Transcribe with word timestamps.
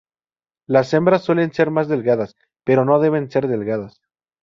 Las 0.67 0.91
hembras 0.95 1.21
suelen 1.23 1.53
ser 1.53 1.69
más 1.69 1.87
delgadas, 1.87 2.35
pero 2.65 2.85
no 2.85 2.99
deben 2.99 3.29
ser 3.29 3.47
delgadas. 3.47 4.01